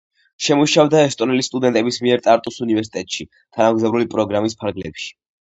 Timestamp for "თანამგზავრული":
3.37-4.11